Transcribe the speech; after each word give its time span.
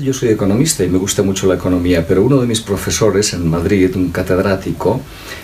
yo 0.00 0.12
soy 0.12 0.30
economista 0.30 0.84
y 0.84 0.88
me 0.88 0.98
gusta 0.98 1.22
mucho 1.22 1.46
la 1.46 1.54
economía, 1.54 2.06
pero 2.06 2.22
uno 2.22 2.40
de 2.40 2.46
mis 2.46 2.60
profesores 2.60 3.32
en 3.34 3.48
Madrid, 3.48 3.94
un 3.96 4.10
catedrático, 4.10 5.00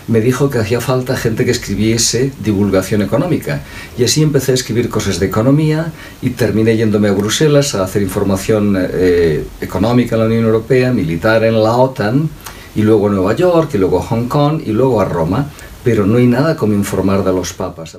me 0.06 0.20
dijo 0.20 0.48
que 0.48 0.58
hacía 0.58 0.80
falta 0.80 1.16
gente 1.16 1.44
que 1.44 1.50
escribiese 1.50 2.32
divulgación 2.42 3.02
económica. 3.02 3.62
Y 3.98 4.04
así 4.04 4.22
empecé 4.22 4.52
a 4.52 4.54
escribir 4.54 4.88
cosas 4.88 5.20
de 5.20 5.26
economía 5.26 5.92
y 6.22 6.30
terminé 6.30 6.76
yéndome 6.76 7.08
a 7.08 7.12
Bruselas 7.12 7.74
a 7.74 7.84
hacer 7.84 8.02
información 8.02 8.76
eh, 8.78 9.44
económica 9.60 10.14
en 10.16 10.20
la 10.20 10.26
Unión 10.26 10.44
Europea, 10.44 10.92
militar 10.92 11.44
en 11.44 11.62
la 11.62 11.76
OTAN, 11.76 12.28
y 12.74 12.82
luego 12.82 13.08
a 13.08 13.10
Nueva 13.10 13.34
York, 13.34 13.70
y 13.74 13.78
luego 13.78 13.98
a 13.98 14.02
Hong 14.02 14.28
Kong, 14.28 14.62
y 14.64 14.72
luego 14.72 15.00
a 15.00 15.04
Roma. 15.04 15.50
Pero 15.84 16.06
no 16.06 16.18
hay 16.18 16.26
nada 16.26 16.56
como 16.56 16.74
informar 16.74 17.24
de 17.24 17.32
los 17.32 17.52
papas. 17.52 17.98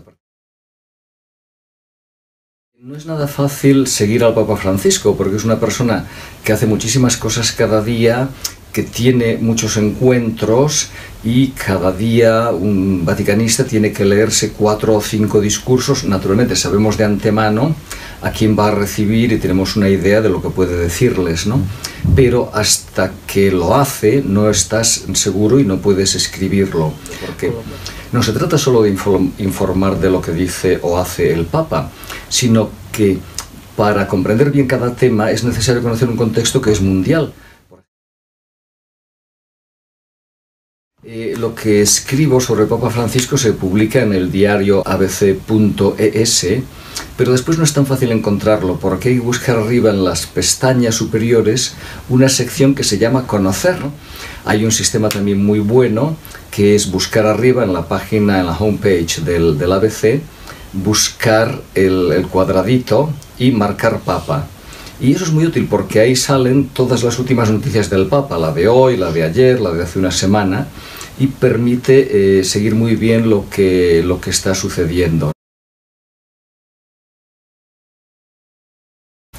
No 2.81 2.95
es 2.95 3.05
nada 3.05 3.27
fácil 3.27 3.87
seguir 3.87 4.23
al 4.23 4.33
Papa 4.33 4.55
Francisco 4.55 5.17
porque 5.17 5.35
es 5.35 5.43
una 5.43 5.59
persona 5.59 6.05
que 6.45 6.53
hace 6.53 6.65
muchísimas 6.65 7.17
cosas 7.17 7.51
cada 7.51 7.83
día, 7.83 8.29
que 8.71 8.83
tiene 8.83 9.37
muchos 9.37 9.75
encuentros 9.75 10.87
y 11.21 11.47
cada 11.47 11.91
día 11.91 12.51
un 12.51 13.03
vaticanista 13.03 13.65
tiene 13.65 13.91
que 13.91 14.05
leerse 14.05 14.53
cuatro 14.53 14.95
o 14.95 15.01
cinco 15.01 15.41
discursos. 15.41 16.05
Naturalmente 16.05 16.55
sabemos 16.55 16.95
de 16.95 17.03
antemano 17.03 17.75
a 18.21 18.31
quién 18.31 18.57
va 18.57 18.67
a 18.67 18.71
recibir 18.71 19.31
y 19.31 19.37
tenemos 19.37 19.75
una 19.75 19.89
idea 19.89 20.21
de 20.21 20.29
lo 20.29 20.41
que 20.41 20.49
puede 20.49 20.75
decirles, 20.75 21.47
¿no? 21.47 21.61
Pero 22.15 22.51
hasta 22.53 23.11
que 23.27 23.51
lo 23.51 23.75
hace 23.75 24.21
no 24.25 24.49
estás 24.49 25.05
seguro 25.13 25.59
y 25.59 25.63
no 25.63 25.77
puedes 25.77 26.15
escribirlo. 26.15 26.93
Porque 27.25 27.53
no 28.11 28.23
se 28.23 28.33
trata 28.33 28.57
solo 28.57 28.81
de 28.81 28.95
informar 29.37 29.99
de 29.99 30.09
lo 30.09 30.21
que 30.21 30.31
dice 30.31 30.79
o 30.81 30.97
hace 30.97 31.31
el 31.31 31.45
Papa, 31.45 31.91
sino 32.27 32.69
que 32.91 33.19
para 33.75 34.07
comprender 34.07 34.51
bien 34.51 34.67
cada 34.67 34.93
tema 34.93 35.31
es 35.31 35.43
necesario 35.43 35.81
conocer 35.81 36.09
un 36.09 36.17
contexto 36.17 36.61
que 36.61 36.71
es 36.71 36.81
mundial. 36.81 37.33
Eh, 41.01 41.35
lo 41.37 41.55
que 41.55 41.81
escribo 41.81 42.41
sobre 42.41 42.65
Papa 42.65 42.89
Francisco 42.89 43.37
se 43.37 43.53
publica 43.53 44.01
en 44.01 44.11
el 44.11 44.29
diario 44.29 44.83
abc.es, 44.85 46.47
pero 47.15 47.31
después 47.31 47.57
no 47.57 47.63
es 47.63 47.71
tan 47.71 47.85
fácil 47.85 48.11
encontrarlo 48.11 48.77
porque 48.81 49.07
hay 49.07 49.15
que 49.15 49.21
buscar 49.21 49.55
arriba 49.55 49.91
en 49.91 50.03
las 50.03 50.25
pestañas 50.25 50.95
superiores 50.95 51.75
una 52.09 52.27
sección 52.27 52.75
que 52.75 52.83
se 52.83 52.97
llama 52.97 53.27
Conocer. 53.27 53.77
Hay 54.43 54.65
un 54.65 54.73
sistema 54.73 55.07
también 55.07 55.41
muy 55.41 55.59
bueno 55.59 56.17
que 56.51 56.75
es 56.75 56.91
buscar 56.91 57.25
arriba 57.25 57.63
en 57.63 57.71
la 57.71 57.87
página, 57.87 58.41
en 58.41 58.47
la 58.47 58.57
homepage 58.57 59.21
del, 59.23 59.57
del 59.57 59.71
ABC, 59.71 60.21
buscar 60.73 61.61
el 61.75 62.27
cuadradito 62.29 63.09
y 63.37 63.51
marcar 63.51 64.01
Papa. 64.01 64.49
Y 65.01 65.13
eso 65.13 65.23
es 65.23 65.31
muy 65.31 65.45
útil 65.45 65.67
porque 65.69 66.01
ahí 66.01 66.15
salen 66.15 66.67
todas 66.67 67.03
las 67.03 67.17
últimas 67.19 67.49
noticias 67.49 67.89
del 67.89 68.07
Papa, 68.07 68.37
la 68.37 68.51
de 68.51 68.67
hoy, 68.67 68.97
la 68.97 69.11
de 69.11 69.23
ayer, 69.23 69.61
la 69.61 69.71
de 69.71 69.83
hace 69.83 69.97
una 69.97 70.11
semana, 70.11 70.67
y 71.19 71.27
permite 71.27 72.39
eh, 72.39 72.43
seguir 72.43 72.75
muy 72.75 72.95
bien 72.95 73.29
lo 73.29 73.49
que, 73.49 74.03
lo 74.05 74.19
que 74.19 74.29
está 74.29 74.53
sucediendo. 74.53 75.31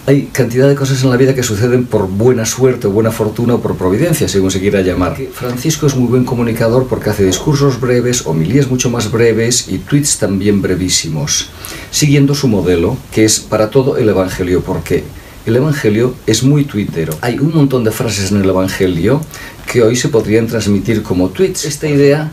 Hay 0.06 0.30
cantidad 0.32 0.66
de 0.66 0.74
cosas 0.74 1.04
en 1.04 1.10
la 1.10 1.16
vida 1.16 1.34
que 1.34 1.42
suceden 1.42 1.84
por 1.84 2.08
buena 2.08 2.44
suerte, 2.44 2.88
buena 2.88 3.12
fortuna 3.12 3.54
o 3.54 3.60
por 3.60 3.76
providencia, 3.76 4.28
según 4.28 4.50
se 4.50 4.58
quiera 4.58 4.80
llamar. 4.80 5.16
Francisco 5.32 5.86
es 5.86 5.94
muy 5.94 6.08
buen 6.08 6.24
comunicador 6.24 6.88
porque 6.88 7.10
hace 7.10 7.24
discursos 7.24 7.78
breves, 7.78 8.26
homilías 8.26 8.68
mucho 8.68 8.90
más 8.90 9.12
breves 9.12 9.68
y 9.68 9.78
tweets 9.78 10.18
también 10.18 10.62
brevísimos, 10.62 11.50
siguiendo 11.90 12.34
su 12.34 12.48
modelo, 12.48 12.96
que 13.12 13.24
es 13.24 13.38
para 13.40 13.70
todo 13.70 13.98
el 13.98 14.08
Evangelio, 14.08 14.62
porque 14.62 15.04
el 15.46 15.56
Evangelio 15.56 16.14
es 16.26 16.42
muy 16.42 16.64
tuitero. 16.64 17.14
Hay 17.20 17.38
un 17.38 17.54
montón 17.54 17.84
de 17.84 17.90
frases 17.90 18.30
en 18.30 18.42
el 18.42 18.48
Evangelio 18.48 19.20
que 19.66 19.82
hoy 19.82 19.96
se 19.96 20.08
podrían 20.08 20.46
transmitir 20.46 21.02
como 21.02 21.30
tweets. 21.30 21.64
Esta 21.64 21.88
idea 21.88 22.30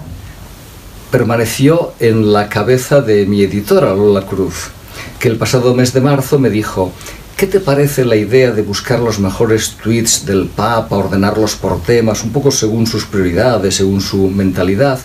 permaneció 1.12 1.94
en 2.00 2.34
la 2.34 2.50
cabeza 2.50 3.02
de 3.02 3.26
mi 3.26 3.42
editora, 3.42 3.94
Lola 3.94 4.26
Cruz, 4.26 4.72
que 5.20 5.30
el 5.30 5.38
pasado 5.38 5.74
mes 5.74 5.94
de 5.94 6.02
marzo 6.02 6.40
me 6.40 6.50
dijo, 6.50 6.92
¿Qué 7.38 7.46
te 7.46 7.60
parece 7.60 8.04
la 8.04 8.16
idea 8.16 8.52
de 8.52 8.64
buscar 8.64 9.00
los 9.00 9.20
mejores 9.20 9.78
tweets 9.84 10.26
del 10.26 10.48
Papa, 10.48 10.96
ordenarlos 10.96 11.56
por 11.56 11.80
temas, 11.84 12.24
un 12.24 12.32
poco 12.32 12.50
según 12.50 12.88
sus 12.88 13.06
prioridades, 13.06 13.76
según 13.76 14.02
su 14.02 14.28
mentalidad? 14.28 15.00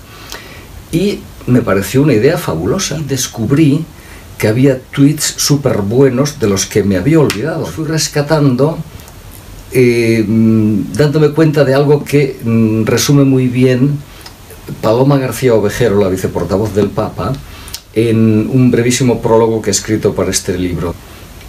Y 0.91 1.21
me 1.47 1.61
pareció 1.61 2.01
una 2.01 2.15
idea 2.15 2.39
fabulosa. 2.39 2.99
Descubrí 3.07 3.85
que 4.43 4.49
había 4.49 4.81
tweets 4.81 5.35
súper 5.37 5.83
buenos 5.83 6.41
de 6.41 6.49
los 6.49 6.67
que 6.67 6.83
me 6.83 6.97
había 6.97 7.21
olvidado. 7.21 7.65
Fui 7.65 7.85
rescatando, 7.85 8.77
eh, 9.71 10.25
dándome 10.27 11.29
cuenta 11.29 11.65
de 11.65 11.75
algo 11.75 12.03
que 12.05 12.41
mm, 12.43 12.85
resume 12.85 13.23
muy 13.23 13.47
bien 13.47 14.01
Paloma 14.81 15.17
García 15.19 15.55
Ovejero, 15.55 16.01
la 16.01 16.09
viceportavoz 16.09 16.75
del 16.75 16.89
Papa, 16.89 17.33
en 17.95 18.51
un 18.53 18.73
brevísimo 18.73 19.23
prólogo 19.23 19.63
que 19.63 19.71
he 19.71 19.77
escrito 19.79 20.13
para 20.13 20.33
este 20.33 20.59
libro. 20.59 20.93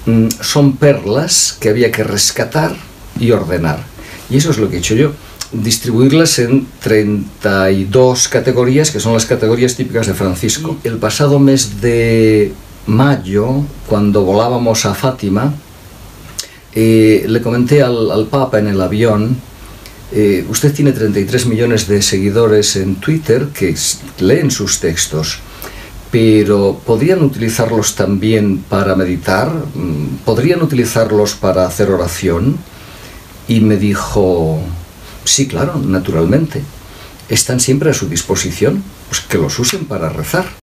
Mm, 0.05 0.27
son 0.39 0.77
perlas 0.77 1.57
que 1.59 1.69
había 1.69 1.91
que 1.91 2.03
rescatar 2.03 2.75
y 3.19 3.31
ordenar. 3.31 3.79
Y 4.29 4.37
eso 4.37 4.51
es 4.51 4.59
lo 4.59 4.69
que 4.69 4.75
he 4.75 4.79
hecho 4.79 4.93
yo. 4.93 5.13
Distribuirlas 5.51 6.37
en 6.37 6.67
32 6.79 8.27
categorías, 8.27 8.91
que 8.91 8.99
son 8.99 9.13
las 9.13 9.25
categorías 9.25 9.75
típicas 9.75 10.05
de 10.05 10.13
Francisco. 10.13 10.77
El 10.83 10.97
pasado 10.97 11.39
mes 11.39 11.81
de 11.81 12.53
mayo, 12.87 13.63
cuando 13.87 14.23
volábamos 14.23 14.85
a 14.85 14.93
Fátima, 14.93 15.53
eh, 16.73 17.25
le 17.27 17.41
comenté 17.41 17.81
al, 17.81 18.27
Papa 18.29 18.59
en 18.59 18.67
el 18.67 18.81
avión, 18.81 19.37
eh, 20.11 20.45
usted 20.49 20.73
tiene 20.73 20.91
33 20.91 21.45
millones 21.47 21.87
de 21.87 22.01
seguidores 22.01 22.75
en 22.75 22.95
Twitter 22.95 23.47
que 23.53 23.75
leen 24.19 24.51
sus 24.51 24.79
textos 24.79 25.39
pero 26.13 26.79
¿podrían 26.85 27.23
utilizarlos 27.23 27.95
también 27.95 28.59
para 28.59 28.95
meditar? 28.95 29.49
Mm, 29.73 30.17
¿Podrían 30.23 30.61
utilizarlos 30.61 31.33
para 31.33 31.65
hacer 31.65 31.89
oración? 31.89 32.59
Y 33.47 33.61
me 33.61 33.77
dijo, 33.77 34.61
sí, 35.23 35.47
claro, 35.47 35.79
naturalmente. 35.79 36.61
Están 37.29 37.59
siempre 37.59 37.89
a 37.89 37.95
su 37.95 38.07
disposición, 38.07 38.83
pues 39.09 39.21
que 39.21 39.39
los 39.39 39.57
usen 39.57 39.85
para 39.85 40.09
rezar. 40.09 40.62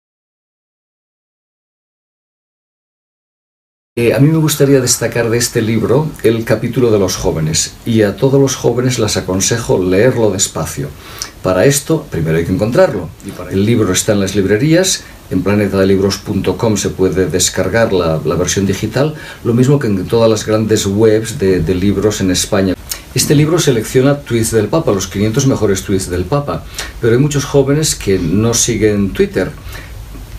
Eh, 4.00 4.14
a 4.14 4.20
mí 4.20 4.30
me 4.30 4.38
gustaría 4.38 4.80
destacar 4.80 5.30
de 5.30 5.38
este 5.38 5.62
libro 5.62 6.10
el 6.24 6.46
capítulo 6.46 6.90
de 6.90 6.98
los 6.98 7.18
jóvenes 7.18 7.74
y 7.86 8.04
a 8.04 8.16
todos 8.16 8.40
los 8.40 8.56
jóvenes 8.56 8.98
les 8.98 9.18
aconsejo 9.18 9.78
leerlo 9.84 10.32
despacio. 10.32 10.88
Para 11.44 11.66
esto, 11.66 12.06
primero 12.10 12.38
hay 12.38 12.46
que 12.46 12.54
encontrarlo. 12.54 13.10
El 13.52 13.66
libro 13.66 13.92
está 13.92 14.14
en 14.14 14.22
las 14.22 14.36
librerías, 14.36 15.04
en 15.30 15.44
planetadelibros.com 15.44 16.78
se 16.78 16.92
puede 16.92 17.26
descargar 17.26 17.92
la, 17.92 18.36
versión 18.36 18.66
digital, 18.66 19.16
lo 19.44 19.54
mismo 19.54 19.80
que 19.80 19.88
en 19.88 20.06
todas 20.06 20.30
las 20.30 20.46
grandes 20.46 20.86
webs 20.86 21.38
de, 21.38 21.60
de 21.60 21.76
libros 21.76 22.22
en 22.22 22.32
España. 22.32 22.76
Este 23.14 23.36
libro 23.36 23.60
selecciona 23.60 24.20
tweets 24.20 24.52
del 24.52 24.70
Papa, 24.70 24.94
los 24.94 25.08
500 25.08 25.46
mejores 25.48 25.84
tweets 25.84 26.10
del 26.10 26.24
Papa, 26.24 26.64
pero 27.02 27.16
hay 27.16 27.20
muchos 27.20 27.44
jóvenes 27.44 27.96
que 27.96 28.18
no 28.18 28.54
siguen 28.54 29.12
Twitter 29.12 29.52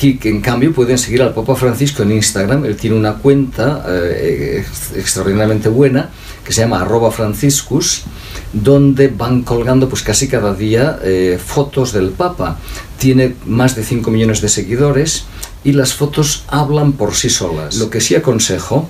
que 0.01 0.31
en 0.31 0.41
cambio 0.41 0.73
pueden 0.73 0.97
seguir 0.97 1.21
al 1.21 1.35
Papa 1.35 1.55
Francisco 1.55 2.03
en 2.03 2.13
Instagram. 2.13 2.65
Él 2.65 2.77
tiene 2.77 2.97
una 2.97 3.15
cuenta 3.15 3.85
eh, 3.87 4.65
extraordinariamente 4.97 5.69
buena 5.69 6.09
que 6.43 6.53
se 6.53 6.63
llama 6.63 6.81
arroba 6.81 7.11
franciscus, 7.11 8.05
donde 8.53 9.09
van 9.09 9.43
colgando 9.43 9.91
pues 9.91 10.03
casi 10.03 10.27
cada 10.27 10.55
día 10.55 10.99
eh, 11.05 11.39
fotos 11.45 11.93
del 11.93 12.11
Papa. 12.11 12.59
Tiene 12.99 13.35
más 13.45 13.77
de 13.77 13.85
5 13.85 14.11
millones 14.11 14.41
de 14.41 14.49
seguidores 14.49 15.25
y 15.65 15.73
las 15.73 15.93
fotos 15.93 16.45
hablan 16.49 16.93
por 16.93 17.15
sí 17.15 17.29
solas. 17.29 17.77
Lo 17.77 17.91
que 17.91 18.01
sí 18.01 18.15
aconsejo 18.15 18.89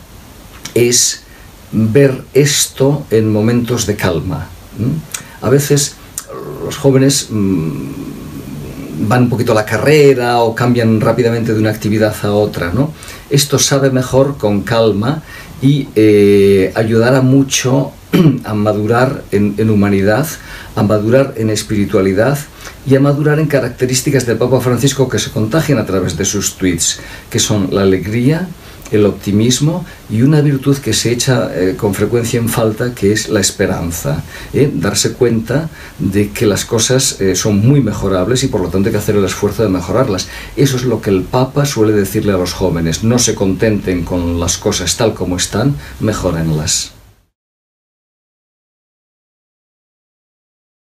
es 0.75 1.23
ver 1.73 2.23
esto 2.35 3.05
en 3.11 3.33
momentos 3.33 3.85
de 3.87 3.97
calma. 3.97 4.49
A 5.43 5.51
veces 5.51 5.97
los 6.65 6.77
jóvenes 6.77 7.27
mm, 7.31 8.30
van 9.01 9.25
un 9.25 9.31
poquito 9.31 9.53
a 9.53 9.55
la 9.55 9.65
carrera 9.65 10.41
o 10.41 10.55
cambian 10.55 11.01
rápidamente 11.01 11.53
de 11.53 11.61
una 11.61 11.71
actividad 11.71 12.15
a 12.23 12.33
otra. 12.33 12.73
¿no? 12.73 12.93
Esto 13.29 13.59
sabe 13.59 13.91
mejor 13.91 14.37
con 14.37 14.63
calma 14.63 15.23
y 15.63 15.89
eh, 15.95 16.73
ayudará 16.75 17.21
mucho 17.21 17.93
a 18.45 18.55
madurar 18.55 19.25
en, 19.31 19.55
en, 19.59 19.71
humanidad, 19.71 20.27
a 20.75 20.83
madurar 20.83 21.35
en 21.37 21.51
espiritualidad 21.51 22.39
y 22.87 22.97
a 22.97 23.01
madurar 23.01 23.39
en 23.39 23.47
características 23.47 24.27
del 24.27 24.39
Papa 24.39 24.61
Francisco 24.61 25.09
que 25.09 25.19
se 25.19 25.31
contagian 25.31 25.79
a 25.79 25.87
través 25.87 26.17
de 26.17 26.25
sus 26.25 26.57
tweets, 26.57 27.01
que 27.29 27.39
son 27.39 27.69
la 27.73 27.83
alegría, 27.83 28.49
el 28.91 29.07
optimismo 29.07 29.85
y 30.09 30.23
una 30.23 30.41
virtud 30.41 30.79
que 30.79 30.93
se 30.93 31.13
echa 31.13 31.51
eh, 31.55 31.77
con 31.77 31.95
frecuencia 31.95 32.39
en 32.39 32.49
falta, 32.49 32.95
que 32.95 33.13
es 33.13 33.29
la 33.29 33.41
esperanza. 33.41 34.23
¿eh? 34.53 34.71
Darse 34.73 35.13
cuenta 35.13 35.69
de 35.99 36.31
que 36.31 36.47
las 36.47 36.65
cosas 36.65 37.21
eh, 37.21 37.35
son 37.35 37.67
muy 37.67 37.81
mejorables 37.81 38.43
y 38.45 38.49
por 38.49 38.61
lo 38.61 38.69
tanto 38.69 38.89
hay 38.89 38.93
que 38.93 38.99
hacer 38.99 39.17
el 39.17 39.25
esfuerzo 39.25 39.63
de 39.63 39.69
mejorarlas. 39.69 40.29
Eso 40.57 40.77
es 40.77 40.85
lo 40.85 41.01
que 41.01 41.11
el 41.11 41.23
Papa 41.23 41.67
suele 41.67 41.93
decirle 41.93 42.33
a 42.33 42.39
los 42.39 42.53
jóvenes. 42.53 43.05
No 43.05 43.19
se 43.19 43.35
contenten 43.35 44.05
con 44.05 44.41
las 44.41 44.59
cosas 44.59 44.97
tal 44.97 45.15
como 45.15 45.37
están, 45.37 45.77
mejorenlas. 46.01 47.00